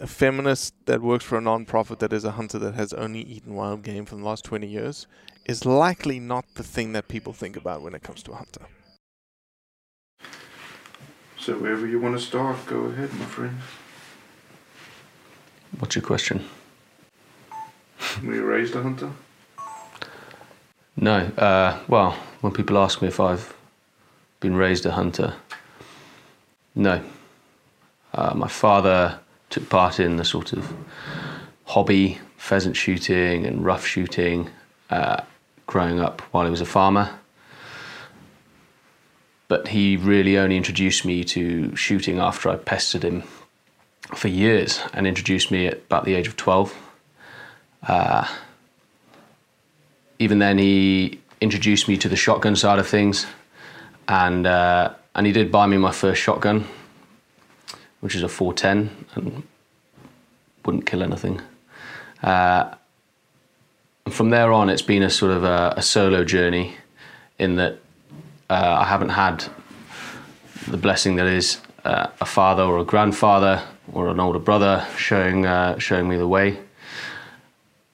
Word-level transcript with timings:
a 0.00 0.06
feminist 0.06 0.74
that 0.86 1.00
works 1.00 1.24
for 1.24 1.38
a 1.38 1.40
non-profit 1.40 1.98
that 2.00 2.12
is 2.12 2.24
a 2.24 2.32
hunter 2.32 2.58
that 2.58 2.74
has 2.74 2.92
only 2.92 3.20
eaten 3.20 3.54
wild 3.54 3.82
game 3.82 4.04
for 4.04 4.16
the 4.16 4.24
last 4.24 4.44
20 4.44 4.66
years 4.66 5.06
is 5.46 5.64
likely 5.64 6.18
not 6.18 6.44
the 6.54 6.62
thing 6.62 6.92
that 6.92 7.08
people 7.08 7.32
think 7.32 7.56
about 7.56 7.82
when 7.82 7.94
it 7.94 8.02
comes 8.02 8.22
to 8.24 8.32
a 8.32 8.36
hunter. 8.36 8.66
So 11.38 11.54
wherever 11.58 11.86
you 11.86 12.00
want 12.00 12.18
to 12.18 12.24
start, 12.24 12.56
go 12.66 12.86
ahead, 12.86 13.12
my 13.14 13.24
friend. 13.26 13.56
What's 15.78 15.94
your 15.94 16.02
question? 16.02 16.44
Were 18.24 18.34
you 18.34 18.44
raised 18.44 18.74
a 18.74 18.82
hunter? 18.82 19.10
No. 20.96 21.18
Uh, 21.36 21.78
well, 21.86 22.12
when 22.40 22.52
people 22.52 22.78
ask 22.78 23.02
me 23.02 23.08
if 23.08 23.20
I've 23.20 23.54
been 24.40 24.56
raised 24.56 24.86
a 24.86 24.92
hunter, 24.92 25.34
no. 26.74 27.02
Uh, 28.14 28.32
my 28.34 28.48
father 28.48 29.20
took 29.50 29.68
part 29.68 30.00
in 30.00 30.16
the 30.16 30.24
sort 30.24 30.52
of 30.52 30.72
hobby 31.64 32.18
pheasant 32.36 32.76
shooting 32.76 33.44
and 33.46 33.64
rough 33.64 33.84
shooting 33.84 34.50
uh, 34.90 35.22
growing 35.66 36.00
up 36.00 36.20
while 36.32 36.44
he 36.44 36.50
was 36.50 36.60
a 36.60 36.66
farmer. 36.66 37.18
But 39.48 39.68
he 39.68 39.96
really 39.96 40.38
only 40.38 40.56
introduced 40.56 41.04
me 41.04 41.22
to 41.24 41.74
shooting 41.76 42.18
after 42.18 42.48
I 42.48 42.56
pestered 42.56 43.04
him 43.04 43.22
for 44.14 44.28
years 44.28 44.80
and 44.92 45.06
introduced 45.06 45.50
me 45.50 45.66
at 45.66 45.74
about 45.74 46.04
the 46.04 46.14
age 46.14 46.28
of 46.28 46.36
12. 46.36 46.74
Uh, 47.82 48.26
even 50.18 50.38
then, 50.38 50.58
he 50.58 51.20
introduced 51.40 51.88
me 51.88 51.96
to 51.98 52.08
the 52.08 52.16
shotgun 52.16 52.56
side 52.56 52.78
of 52.78 52.86
things, 52.86 53.26
and 54.08 54.46
uh, 54.46 54.94
and 55.14 55.26
he 55.26 55.32
did 55.32 55.52
buy 55.52 55.66
me 55.66 55.76
my 55.76 55.92
first 55.92 56.20
shotgun, 56.20 56.66
which 58.06 58.14
is 58.14 58.22
a 58.22 58.28
410, 58.28 59.04
and 59.16 59.42
wouldn't 60.64 60.86
kill 60.86 61.02
anything. 61.02 61.40
Uh, 62.22 62.72
from 64.10 64.30
there 64.30 64.52
on, 64.52 64.70
it's 64.70 64.80
been 64.80 65.02
a 65.02 65.10
sort 65.10 65.32
of 65.32 65.42
a, 65.42 65.74
a 65.76 65.82
solo 65.82 66.22
journey, 66.22 66.76
in 67.40 67.56
that 67.56 67.80
uh, 68.48 68.76
I 68.78 68.84
haven't 68.84 69.08
had 69.08 69.44
the 70.68 70.76
blessing 70.76 71.16
that 71.16 71.26
is 71.26 71.58
uh, 71.84 72.06
a 72.20 72.24
father 72.24 72.62
or 72.62 72.78
a 72.78 72.84
grandfather 72.84 73.60
or 73.92 74.06
an 74.08 74.20
older 74.20 74.38
brother 74.38 74.86
showing 74.96 75.44
uh, 75.44 75.76
showing 75.80 76.08
me 76.08 76.16
the 76.16 76.28
way. 76.28 76.60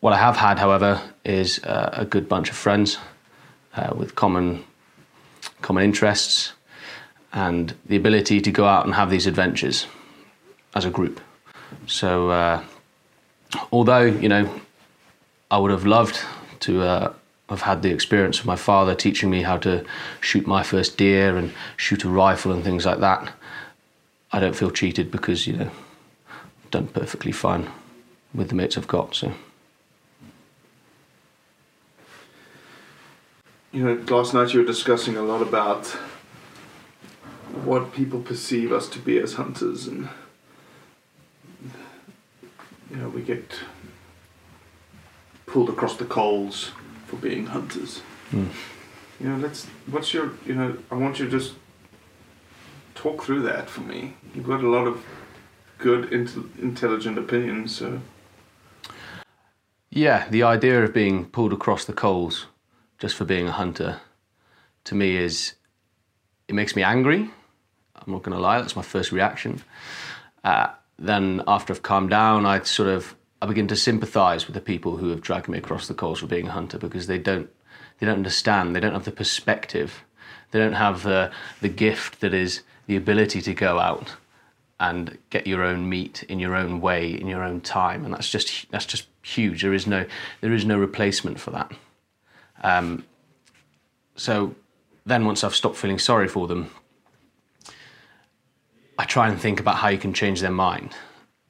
What 0.01 0.13
I 0.13 0.19
have 0.19 0.37
had, 0.37 0.59
however, 0.59 1.01
is 1.25 1.59
uh, 1.65 1.89
a 1.95 2.05
good 2.05 2.29
bunch 2.29 2.51
of 2.51 2.57
friends 2.57 2.99
uh, 3.75 3.95
with 3.97 4.15
common 4.15 4.63
common 5.63 5.85
interests 5.85 6.53
and 7.33 7.73
the 7.87 7.97
ability 7.97 8.43
to 8.43 8.51
go 8.51 8.67
out 8.67 8.85
and 8.85 8.95
have 8.95 9.09
these 9.09 9.27
adventures 9.27 9.87
as 10.75 10.85
a 10.85 10.91
group. 10.91 11.21
So, 11.87 12.31
uh, 12.31 12.65
although 13.71 14.03
you 14.05 14.29
know, 14.29 14.61
I 15.51 15.59
would 15.59 15.71
have 15.71 15.87
loved 15.87 16.21
to 16.61 16.83
uh, 16.83 17.13
have 17.49 17.63
had 17.63 17.83
the 17.83 17.91
experience 17.91 18.41
of 18.41 18.47
my 18.47 18.57
father 18.57 18.95
teaching 18.95 19.31
me 19.31 19.43
how 19.43 19.59
to 19.59 19.85
shoot 20.21 20.47
my 20.47 20.63
first 20.63 20.97
deer 20.97 21.37
and 21.37 21.53
shoot 21.77 22.05
a 22.05 22.09
rifle 22.09 22.53
and 22.53 22.65
things 22.65 22.87
like 22.87 23.01
that. 23.01 23.33
I 24.33 24.41
don't 24.41 24.57
feel 24.57 24.71
cheated 24.71 25.11
because 25.11 25.47
you 25.47 25.57
know, 25.57 25.71
I've 26.65 26.71
done 26.71 26.87
perfectly 26.89 27.33
fine 27.33 27.71
with 28.35 28.49
the 28.49 28.55
mates 28.55 28.79
I've 28.79 28.89
got. 28.89 29.15
So. 29.15 29.33
You 33.73 33.85
know, 33.85 34.15
last 34.15 34.35
night 34.35 34.53
you 34.53 34.61
were 34.61 34.67
discussing 34.67 35.17
a 35.17 35.23
lot 35.23 35.41
about 35.41 35.87
what 37.65 37.93
people 37.93 38.21
perceive 38.21 38.73
us 38.73 38.89
to 38.89 38.99
be 38.99 39.19
as 39.19 39.35
hunters, 39.35 39.87
and 39.87 40.09
you 42.93 42.99
know, 42.99 43.09
we 43.09 43.23
get 43.23 43.59
pulled 45.47 45.71
across 45.71 45.97
the 45.97 46.05
coals 46.05 46.73
for 47.07 47.17
being 47.17 47.47
hunters. 47.47 48.03
Mm. 48.31 48.49
You 49.19 49.29
know, 49.31 49.37
let's. 49.37 49.67
What's 49.91 50.13
your? 50.13 50.33
You 50.47 50.55
know, 50.55 50.77
I 50.91 50.95
want 50.97 51.19
you 51.19 51.25
to 51.25 51.31
just 51.31 51.55
talk 52.95 53.23
through 53.25 53.43
that 53.43 53.71
for 53.71 53.81
me. 53.81 54.15
You've 54.35 54.47
got 54.47 54.63
a 54.63 54.69
lot 54.69 54.87
of 54.87 55.05
good, 55.79 56.11
intel 56.11 56.47
intelligent 56.59 57.19
opinions, 57.19 57.75
so. 57.77 58.01
Yeah, 59.91 60.29
the 60.29 60.43
idea 60.43 60.83
of 60.85 60.95
being 60.95 61.27
pulled 61.27 61.53
across 61.53 61.85
the 61.85 61.93
coals 61.93 62.47
just 62.99 63.15
for 63.15 63.25
being 63.25 63.47
a 63.47 63.53
hunter 63.53 64.01
to 64.85 64.95
me 64.95 65.17
is 65.17 65.55
it 66.49 66.55
makes 66.55 66.75
me 66.75 66.83
angry. 66.83 67.31
I'm 67.95 68.13
not 68.13 68.23
going 68.23 68.35
to 68.35 68.43
lie, 68.43 68.59
that's 68.61 68.75
my 68.75 68.83
first 68.83 69.13
reaction. 69.13 69.63
Uh, 70.43 70.69
then 70.99 71.43
after 71.47 71.73
I've 71.73 71.83
calmed 71.83 72.11
down, 72.11 72.47
I 72.47 72.63
sort 72.63 72.89
of 72.89 73.15
I 73.41 73.47
begin 73.47 73.67
to 73.69 73.77
sympathise 73.77 74.47
with 74.47 74.55
the 74.55 74.61
people 74.61 74.97
who 74.99 75.09
have 75.09 75.21
dragged 75.21 75.49
me 75.49 75.59
across 75.59 75.89
the 75.89 75.95
coals 75.95 76.21
for 76.21 76.27
being 76.27 76.49
a 76.49 76.53
hunter 76.53 76.79
because 76.79 77.07
they 77.07 77.19
don't 77.19 77.51
they 77.99 78.07
don't 78.07 78.17
understand, 78.17 78.75
they 78.75 78.81
don't 78.81 78.95
have 78.95 79.05
the 79.05 79.13
perspective 79.13 80.05
They 80.53 80.59
don't 80.59 80.75
have 80.75 81.03
the 81.03 81.33
the 81.61 81.69
gift 81.69 82.21
that 82.21 82.33
is 82.33 82.63
the 82.87 82.97
ability 82.97 83.41
to 83.43 83.55
go 83.55 83.79
out 83.79 84.17
and 84.79 85.19
get 85.31 85.47
your 85.47 85.63
own 85.63 85.89
meat 85.89 86.23
in 86.25 86.39
your 86.39 86.55
own 86.55 86.81
way 86.81 87.11
in 87.11 87.27
your 87.27 87.43
own 87.43 87.61
time, 87.61 88.05
and 88.05 88.15
that's 88.15 88.31
just 88.31 88.71
that's 88.71 88.87
just 88.87 89.07
huge. 89.23 89.63
There 89.63 89.75
is 89.75 89.87
no 89.87 90.05
there 90.41 90.53
is 90.53 90.65
no 90.65 90.79
replacement 90.79 91.41
for 91.41 91.51
that. 91.53 91.73
Um, 92.63 93.05
so 94.15 94.55
then 95.05 95.25
once 95.25 95.43
I've 95.43 95.55
stopped 95.55 95.77
feeling 95.77 95.99
sorry 95.99 96.29
for 96.29 96.47
them, 96.47 96.71
I 98.99 99.05
try 99.05 99.29
and 99.29 99.41
think 99.41 99.61
about 99.61 99.77
how 99.77 99.89
you 99.89 99.99
can 99.99 100.13
change 100.13 100.41
their 100.41 100.51
mind, 100.51 100.95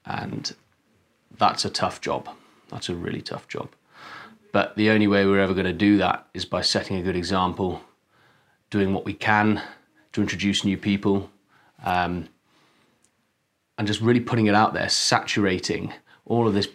and 0.04 0.54
that's 1.36 1.64
a 1.64 1.70
tough 1.70 2.00
job. 2.00 2.28
That's 2.68 2.88
a 2.88 2.94
really 2.94 3.20
tough 3.20 3.48
job. 3.48 3.70
But 4.52 4.76
the 4.76 4.90
only 4.90 5.06
way 5.06 5.24
we're 5.26 5.40
ever 5.40 5.54
going 5.54 5.66
to 5.66 5.72
do 5.72 5.96
that 5.98 6.26
is 6.34 6.44
by 6.44 6.60
setting 6.60 6.96
a 6.96 7.02
good 7.02 7.16
example, 7.16 7.82
doing 8.70 8.92
what 8.92 9.04
we 9.04 9.14
can 9.14 9.62
to 10.12 10.20
introduce 10.20 10.64
new 10.64 10.76
people, 10.76 11.30
um, 11.84 12.28
and 13.78 13.86
just 13.86 14.00
really 14.00 14.20
putting 14.20 14.46
it 14.46 14.54
out 14.54 14.74
there, 14.74 14.88
saturating 14.88 15.92
all 16.26 16.46
of 16.46 16.54
this 16.54 16.68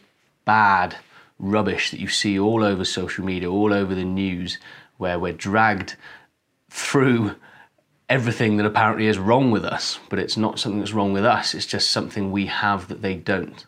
bad 0.43 0.95
rubbish 1.39 1.91
that 1.91 1.99
you 1.99 2.07
see 2.07 2.37
all 2.39 2.63
over 2.63 2.83
social 2.83 3.23
media, 3.23 3.49
all 3.49 3.71
over 3.71 3.93
the 3.93 4.03
news, 4.03 4.57
where 4.97 5.19
we're 5.19 5.33
dragged 5.33 5.95
through 6.69 7.35
everything 8.09 8.57
that 8.57 8.65
apparently 8.65 9.07
is 9.07 9.17
wrong 9.17 9.51
with 9.51 9.65
us, 9.65 9.99
but 10.09 10.19
it's 10.19 10.37
not 10.37 10.59
something 10.59 10.79
that's 10.79 10.93
wrong 10.93 11.13
with 11.13 11.25
us, 11.25 11.53
it's 11.53 11.65
just 11.65 11.89
something 11.89 12.31
we 12.31 12.45
have 12.45 12.87
that 12.87 13.01
they 13.01 13.15
don't. 13.15 13.65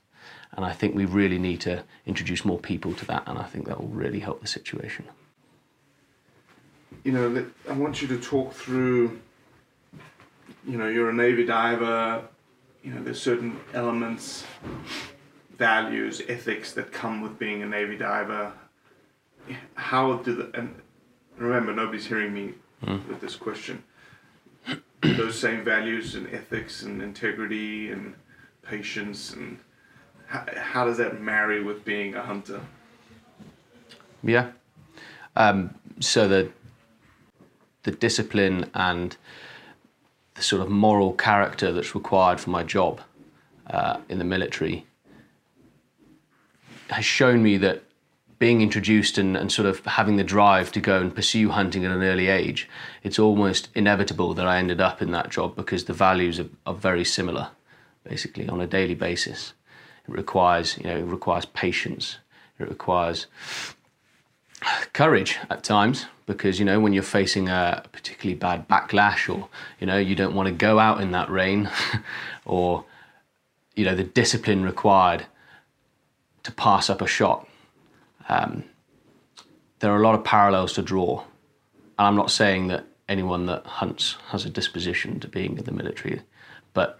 And 0.53 0.65
I 0.65 0.73
think 0.73 0.95
we 0.95 1.05
really 1.05 1.37
need 1.37 1.61
to 1.61 1.83
introduce 2.05 2.43
more 2.43 2.57
people 2.57 2.93
to 2.95 3.05
that, 3.05 3.23
and 3.27 3.37
I 3.37 3.43
think 3.43 3.67
that 3.67 3.79
will 3.79 3.89
really 3.89 4.19
help 4.19 4.41
the 4.41 4.47
situation. 4.47 5.05
You 7.03 7.11
know, 7.11 7.45
I 7.69 7.73
want 7.73 8.01
you 8.01 8.07
to 8.09 8.19
talk 8.19 8.53
through. 8.53 9.19
You 10.67 10.77
know, 10.77 10.87
you're 10.87 11.09
a 11.09 11.13
Navy 11.13 11.45
diver. 11.45 12.23
You 12.83 12.93
know, 12.93 13.03
there's 13.03 13.21
certain 13.21 13.59
elements, 13.73 14.43
values, 15.57 16.21
ethics 16.27 16.73
that 16.73 16.91
come 16.91 17.21
with 17.21 17.37
being 17.37 17.61
a 17.61 17.65
Navy 17.65 17.97
diver. 17.97 18.51
How 19.75 20.15
do 20.17 20.35
the 20.35 20.59
and 20.59 20.75
remember 21.37 21.73
nobody's 21.73 22.07
hearing 22.07 22.33
me 22.33 22.53
hmm. 22.83 22.97
with 23.07 23.21
this 23.21 23.35
question. 23.35 23.83
Those 25.01 25.39
same 25.39 25.63
values 25.63 26.15
and 26.15 26.27
ethics 26.33 26.83
and 26.83 27.01
integrity 27.01 27.91
and 27.91 28.15
patience 28.63 29.33
and 29.33 29.59
how, 30.27 30.45
how 30.55 30.85
does 30.85 30.97
that 30.97 31.21
marry 31.21 31.63
with 31.63 31.85
being 31.85 32.15
a 32.15 32.21
hunter? 32.21 32.61
Yeah. 34.23 34.51
Um, 35.35 35.75
so 35.99 36.27
the 36.27 36.51
the 37.83 37.91
discipline 37.91 38.69
and 38.73 39.15
the 40.35 40.43
sort 40.43 40.61
of 40.61 40.69
moral 40.69 41.13
character 41.13 41.71
that's 41.71 41.95
required 41.95 42.39
for 42.39 42.49
my 42.49 42.63
job 42.63 43.01
uh, 43.67 43.99
in 44.09 44.19
the 44.19 44.25
military 44.25 44.85
has 46.89 47.05
shown 47.05 47.41
me 47.41 47.57
that 47.57 47.83
being 48.39 48.61
introduced 48.61 49.17
and, 49.17 49.35
and 49.35 49.51
sort 49.51 49.67
of 49.67 49.85
having 49.85 50.15
the 50.15 50.23
drive 50.23 50.71
to 50.71 50.79
go 50.79 51.01
and 51.01 51.13
pursue 51.13 51.49
hunting 51.49 51.85
at 51.85 51.91
an 51.91 52.01
early 52.01 52.27
age, 52.27 52.69
it's 53.03 53.19
almost 53.19 53.67
inevitable 53.75 54.33
that 54.33 54.47
I 54.47 54.57
ended 54.57 54.79
up 54.79 55.01
in 55.01 55.11
that 55.11 55.29
job 55.29 55.55
because 55.55 55.83
the 55.83 55.93
values 55.93 56.39
are, 56.39 56.47
are 56.65 56.73
very 56.73 57.03
similar, 57.03 57.49
basically 58.03 58.47
on 58.47 58.61
a 58.61 58.67
daily 58.67 58.95
basis. 58.95 59.53
It 60.07 60.13
requires, 60.13 60.77
you 60.77 60.85
know, 60.85 60.97
it 60.97 61.03
requires 61.03 61.45
patience. 61.45 62.17
It 62.57 62.69
requires 62.69 63.27
courage 64.93 65.37
at 65.49 65.63
times 65.63 66.05
because 66.25 66.59
you 66.59 66.65
know 66.65 66.79
when 66.79 66.93
you're 66.93 67.01
facing 67.01 67.47
a 67.47 67.83
particularly 67.91 68.37
bad 68.37 68.67
backlash 68.67 69.33
or 69.33 69.47
you 69.79 69.87
know 69.87 69.97
you 69.97 70.15
don't 70.15 70.35
want 70.35 70.47
to 70.47 70.53
go 70.53 70.79
out 70.79 70.99
in 70.99 71.11
that 71.11 71.29
rain 71.29 71.69
or 72.45 72.83
you 73.75 73.85
know 73.85 73.95
the 73.95 74.03
discipline 74.03 74.63
required 74.63 75.25
to 76.43 76.51
pass 76.51 76.89
up 76.89 77.01
a 77.01 77.07
shot 77.07 77.48
um, 78.29 78.63
there 79.79 79.91
are 79.91 80.01
a 80.01 80.03
lot 80.03 80.15
of 80.15 80.23
parallels 80.23 80.73
to 80.73 80.81
draw. 80.81 81.23
And 81.97 82.07
i'm 82.07 82.15
not 82.15 82.31
saying 82.31 82.67
that 82.67 82.85
anyone 83.09 83.45
that 83.47 83.65
hunts 83.65 84.15
has 84.29 84.45
a 84.45 84.49
disposition 84.49 85.19
to 85.19 85.27
being 85.27 85.57
in 85.57 85.65
the 85.65 85.71
military 85.71 86.21
but 86.73 86.99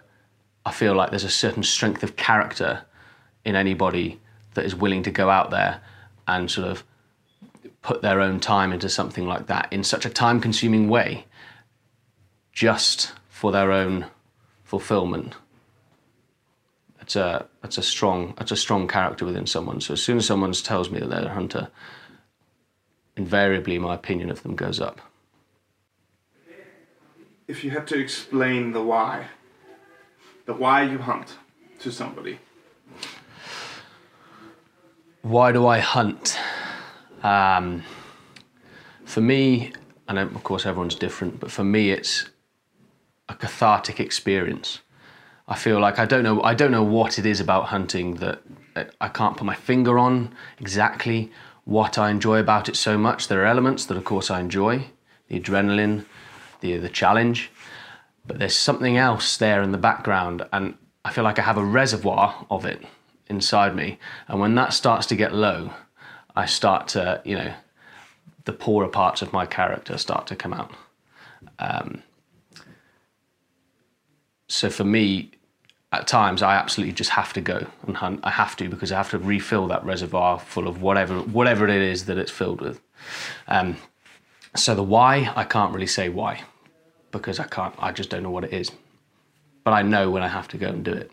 i 0.65 0.71
feel 0.71 0.93
like 0.93 1.09
there's 1.09 1.23
a 1.23 1.29
certain 1.29 1.63
strength 1.63 2.03
of 2.03 2.15
character 2.15 2.81
in 3.45 3.55
anybody 3.55 4.19
that 4.55 4.65
is 4.65 4.75
willing 4.75 5.03
to 5.03 5.11
go 5.11 5.29
out 5.29 5.51
there 5.51 5.81
and 6.27 6.51
sort 6.51 6.67
of 6.67 6.83
put 7.81 8.01
their 8.01 8.19
own 8.19 8.39
time 8.39 8.73
into 8.73 8.89
something 8.89 9.25
like 9.25 9.47
that 9.47 9.71
in 9.71 9.83
such 9.83 10.05
a 10.05 10.09
time 10.09 10.41
consuming 10.41 10.89
way 10.89 11.25
just 12.51 13.13
for 13.29 13.51
their 13.51 13.71
own 13.71 14.05
fulfillment 14.63 15.35
it's 17.09 17.15
a 17.15 17.47
it's 17.63 17.79
a 17.79 17.81
strong 17.81 18.35
it's 18.39 18.51
a 18.51 18.55
strong 18.55 18.87
character 18.87 19.25
within 19.25 19.47
someone 19.47 19.81
so 19.81 19.93
as 19.93 20.01
soon 20.03 20.17
as 20.17 20.27
someone 20.27 20.51
tells 20.51 20.91
me 20.91 20.99
that 20.99 21.09
they're 21.09 21.25
a 21.25 21.33
hunter 21.33 21.67
invariably 23.17 23.79
my 23.79 23.95
opinion 23.95 24.29
of 24.29 24.43
them 24.43 24.55
goes 24.55 24.79
up 24.79 25.01
If 27.47 27.63
you 27.63 27.71
had 27.71 27.87
to 27.87 27.97
explain 27.97 28.73
the 28.73 28.83
why, 28.83 29.25
the 30.45 30.53
why 30.53 30.83
you 30.83 30.99
hunt 30.99 31.39
to 31.79 31.91
somebody, 31.91 32.37
why 35.23 35.51
do 35.51 35.65
I 35.65 35.79
hunt? 35.79 36.37
Um, 37.23 37.81
for 39.03 39.21
me, 39.21 39.73
and 40.07 40.19
of 40.19 40.43
course 40.43 40.67
everyone's 40.67 40.93
different, 40.93 41.39
but 41.39 41.49
for 41.49 41.63
me 41.63 41.89
it's 41.89 42.29
a 43.27 43.33
cathartic 43.33 43.99
experience. 43.99 44.81
I 45.49 45.55
feel 45.55 45.79
like 45.79 45.97
I 45.97 46.05
don't 46.05 46.23
know 46.23 46.43
I 46.43 46.53
don't 46.53 46.71
know 46.71 46.83
what 46.83 47.17
it 47.17 47.25
is 47.25 47.39
about 47.39 47.65
hunting 47.65 48.15
that 48.15 48.43
I 49.01 49.07
can't 49.07 49.35
put 49.35 49.45
my 49.45 49.55
finger 49.55 49.97
on 49.97 50.33
exactly 50.59 51.31
what 51.65 51.97
I 51.97 52.11
enjoy 52.11 52.39
about 52.39 52.69
it 52.69 52.75
so 52.75 52.97
much. 52.97 53.27
There 53.27 53.41
are 53.41 53.47
elements 53.47 53.85
that 53.87 53.97
of 53.97 54.05
course 54.05 54.29
I 54.29 54.39
enjoy, 54.39 54.85
the 55.27 55.39
adrenaline, 55.39 56.05
the 56.61 56.77
the 56.77 56.87
challenge, 56.87 57.51
but 58.27 58.37
there's 58.37 58.55
something 58.55 58.95
else 58.95 59.37
there 59.37 59.63
in 59.63 59.71
the 59.71 59.79
background 59.79 60.47
and 60.53 60.75
I 61.03 61.11
feel 61.11 61.23
like 61.23 61.39
I 61.39 61.43
have 61.43 61.57
a 61.57 61.65
reservoir 61.65 62.45
of 62.51 62.63
it 62.63 62.83
inside 63.27 63.75
me 63.75 63.97
and 64.27 64.39
when 64.39 64.53
that 64.53 64.71
starts 64.71 65.07
to 65.07 65.15
get 65.15 65.33
low, 65.33 65.73
I 66.35 66.45
start 66.45 66.89
to, 66.89 67.21
you 67.25 67.35
know, 67.35 67.53
the 68.45 68.53
poorer 68.53 68.87
parts 68.87 69.23
of 69.23 69.33
my 69.33 69.47
character 69.47 69.97
start 69.97 70.27
to 70.27 70.35
come 70.35 70.53
out. 70.53 70.71
Um, 71.57 72.03
so 74.47 74.69
for 74.69 74.83
me, 74.83 75.31
at 75.91 76.07
times 76.07 76.43
I 76.43 76.55
absolutely 76.55 76.93
just 76.93 77.11
have 77.11 77.33
to 77.33 77.41
go 77.41 77.67
and 77.87 77.97
hunt. 77.97 78.19
I 78.23 78.29
have 78.29 78.55
to 78.57 78.69
because 78.69 78.91
I 78.91 78.97
have 78.97 79.09
to 79.11 79.17
refill 79.17 79.67
that 79.67 79.83
reservoir 79.83 80.39
full 80.39 80.67
of 80.67 80.81
whatever 80.81 81.19
whatever 81.19 81.67
it 81.67 81.81
is 81.81 82.05
that 82.05 82.17
it's 82.17 82.31
filled 82.31 82.61
with. 82.61 82.79
Um, 83.47 83.77
so 84.55 84.75
the 84.75 84.83
why 84.83 85.31
I 85.35 85.43
can't 85.43 85.73
really 85.73 85.87
say 85.87 86.09
why 86.09 86.43
because 87.11 87.39
I 87.39 87.45
can't. 87.45 87.73
I 87.79 87.91
just 87.91 88.09
don't 88.09 88.23
know 88.23 88.29
what 88.29 88.43
it 88.43 88.53
is. 88.53 88.71
But 89.63 89.73
I 89.73 89.81
know 89.81 90.09
when 90.09 90.23
I 90.23 90.27
have 90.27 90.47
to 90.49 90.57
go 90.57 90.67
and 90.67 90.83
do 90.83 90.93
it. 90.93 91.11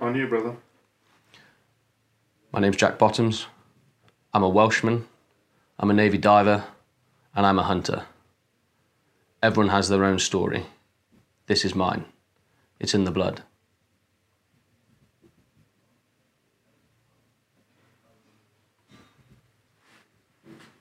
on 0.00 0.14
you, 0.14 0.26
brother. 0.26 0.56
My 2.52 2.60
name's 2.60 2.76
Jack 2.76 2.98
Bottoms. 2.98 3.46
I'm 4.34 4.42
a 4.42 4.48
Welshman. 4.48 5.06
I'm 5.78 5.90
a 5.90 5.94
Navy 5.94 6.18
diver, 6.18 6.64
and 7.34 7.46
I'm 7.46 7.58
a 7.58 7.62
hunter. 7.62 8.04
Everyone 9.42 9.70
has 9.70 9.88
their 9.88 10.04
own 10.04 10.18
story. 10.18 10.66
This 11.46 11.64
is 11.64 11.74
mine. 11.74 12.04
It's 12.82 12.94
in 12.94 13.04
the 13.04 13.12
blood. 13.12 13.42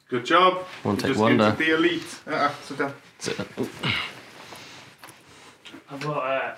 Good 0.09 0.25
job. 0.25 0.63
One 0.83 0.97
take 0.97 1.07
just 1.09 1.19
wonder. 1.19 1.51
the 1.51 1.73
elite. 1.73 2.19
Uh, 2.27 2.51
sit 2.63 2.77
down. 2.77 2.93
So- 3.19 3.33
I've 5.89 5.99
got 6.01 6.25
a, 6.25 6.55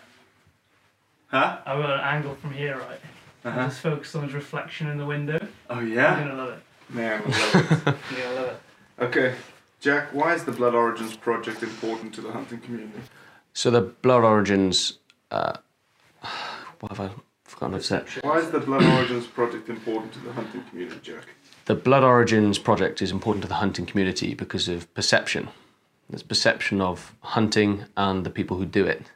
Huh? 1.28 1.58
I've 1.66 1.80
got 1.82 1.90
an 1.92 2.00
angle 2.02 2.36
from 2.36 2.52
here, 2.54 2.78
right? 2.78 3.00
Uh-huh. 3.46 3.66
Just 3.66 3.80
focus 3.82 4.16
on 4.16 4.24
his 4.24 4.34
reflection 4.34 4.88
in 4.90 4.98
the 4.98 5.06
window. 5.06 5.46
Oh 5.70 5.80
You're 5.80 5.88
yeah, 5.96 6.20
gonna 6.20 6.36
love 6.36 6.50
it. 6.54 6.60
man, 6.94 7.22
I 7.26 7.26
love 7.26 7.56
it. 7.88 7.96
You're 8.12 8.24
gonna 8.24 8.36
love 8.36 8.48
it. 8.48 9.04
okay, 9.04 9.36
Jack, 9.82 10.14
why 10.14 10.34
is 10.36 10.46
the 10.46 10.52
Blood 10.52 10.76
Origins 10.76 11.18
project 11.18 11.62
important 11.64 12.14
to 12.16 12.22
the 12.22 12.32
hunting 12.32 12.60
community? 12.60 13.00
So 13.54 13.70
the 13.72 13.82
Blood 13.82 14.24
Origins. 14.24 15.00
Uh, 15.34 15.58
what 16.80 16.96
have 16.96 17.00
I 17.00 17.10
forgotten 17.44 17.78
to 17.78 17.84
say? 17.84 18.04
Why 18.22 18.38
is 18.38 18.52
the 18.52 18.60
Blood 18.60 18.84
Origins 18.84 19.26
project 19.26 19.68
important 19.68 20.14
to 20.14 20.20
the 20.20 20.32
hunting 20.32 20.64
community, 20.70 21.00
Jack? 21.02 21.26
The 21.66 21.76
Blood 21.76 22.04
Origins 22.04 22.60
project 22.60 23.02
is 23.02 23.12
important 23.12 23.42
to 23.44 23.48
the 23.48 23.56
hunting 23.56 23.86
community 23.86 24.34
because 24.36 24.68
of 24.68 24.94
perception. 24.94 25.50
There's 26.10 26.24
perception 26.24 26.82
of 26.82 27.16
hunting 27.22 27.86
and 27.98 28.26
the 28.26 28.30
people 28.30 28.58
who 28.58 28.66
do 28.66 28.86
it. 28.86 29.08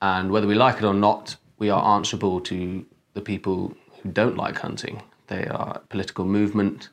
And 0.00 0.30
whether 0.30 0.46
we 0.46 0.54
like 0.54 0.76
it 0.76 0.84
or 0.84 0.94
not, 0.94 1.36
we 1.58 1.70
are 1.70 1.96
answerable 1.96 2.40
to 2.42 2.84
the 3.14 3.20
people 3.20 3.74
who 4.02 4.10
don't 4.10 4.36
like 4.36 4.58
hunting. 4.58 5.02
They 5.26 5.46
are 5.46 5.72
a 5.76 5.86
political 5.88 6.24
movement, 6.24 6.90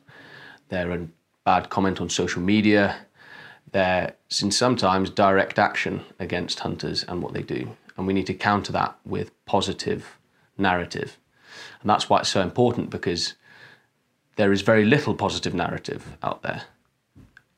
they're 0.70 0.90
a 0.90 1.06
bad 1.44 1.68
comment 1.68 2.00
on 2.00 2.08
social 2.08 2.42
media, 2.42 2.96
there 3.72 4.14
is 4.30 4.56
sometimes 4.56 5.10
direct 5.10 5.58
action 5.58 6.04
against 6.18 6.60
hunters 6.60 7.04
and 7.04 7.22
what 7.22 7.34
they 7.34 7.42
do. 7.42 7.76
And 7.96 8.06
we 8.06 8.12
need 8.12 8.26
to 8.26 8.34
counter 8.34 8.72
that 8.72 8.96
with 9.04 9.30
positive 9.46 10.18
narrative. 10.58 11.16
And 11.80 11.88
that's 11.88 12.08
why 12.08 12.20
it's 12.20 12.28
so 12.28 12.40
important 12.40 12.90
because 12.90 13.34
there 14.36 14.52
is 14.52 14.62
very 14.62 14.84
little 14.84 15.14
positive 15.14 15.54
narrative 15.54 16.16
out 16.22 16.42
there. 16.42 16.62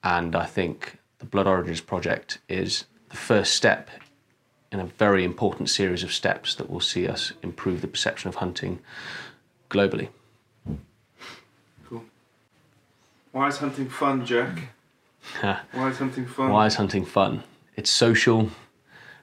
And 0.02 0.36
I 0.36 0.44
think 0.44 0.98
the 1.18 1.24
Blood 1.26 1.46
Origins 1.46 1.80
project 1.80 2.38
is 2.48 2.84
the 3.08 3.16
first 3.16 3.54
step 3.54 3.90
in 4.70 4.80
a 4.80 4.84
very 4.84 5.24
important 5.24 5.70
series 5.70 6.02
of 6.02 6.12
steps 6.12 6.54
that 6.56 6.68
will 6.68 6.80
see 6.80 7.08
us 7.08 7.32
improve 7.42 7.80
the 7.80 7.88
perception 7.88 8.28
of 8.28 8.36
hunting 8.36 8.80
globally. 9.70 10.08
Cool. 11.88 12.04
Why 13.32 13.48
is 13.48 13.58
hunting 13.58 13.88
fun, 13.88 14.26
Jack? 14.26 14.70
Why 15.40 15.88
is 15.88 15.98
hunting 15.98 16.26
fun? 16.26 16.50
Why 16.50 16.66
is 16.66 16.74
hunting 16.74 17.04
fun? 17.04 17.42
It's 17.76 17.90
social, 17.90 18.50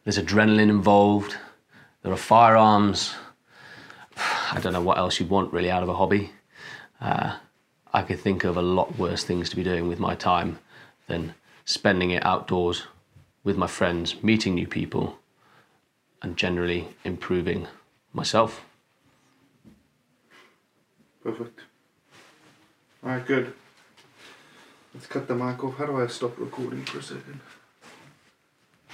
there's 0.03 0.17
adrenaline 0.17 0.69
involved, 0.69 1.35
there 2.01 2.11
are 2.11 2.17
firearms. 2.17 3.15
I 4.51 4.59
don't 4.59 4.73
know 4.73 4.81
what 4.81 4.97
else 4.97 5.19
you'd 5.19 5.29
want 5.29 5.53
really 5.53 5.71
out 5.71 5.83
of 5.83 5.89
a 5.89 5.95
hobby. 5.95 6.31
Uh, 6.99 7.37
I 7.93 8.01
could 8.01 8.19
think 8.19 8.43
of 8.43 8.57
a 8.57 8.61
lot 8.61 8.97
worse 8.97 9.23
things 9.23 9.49
to 9.49 9.55
be 9.55 9.63
doing 9.63 9.87
with 9.87 9.99
my 9.99 10.15
time 10.15 10.59
than 11.07 11.33
spending 11.65 12.11
it 12.11 12.25
outdoors 12.25 12.83
with 13.43 13.57
my 13.57 13.67
friends, 13.67 14.21
meeting 14.23 14.55
new 14.55 14.67
people, 14.67 15.19
and 16.21 16.37
generally 16.37 16.87
improving 17.03 17.67
myself. 18.13 18.63
Perfect. 21.23 21.61
Alright, 23.03 23.25
good. 23.25 23.53
Let's 24.93 25.07
cut 25.07 25.27
the 25.27 25.35
mic 25.35 25.63
off. 25.63 25.77
How 25.77 25.85
do 25.85 26.01
I 26.01 26.07
stop 26.07 26.37
recording 26.37 26.83
for 26.85 26.99
a 26.99 27.03
second? 27.03 27.39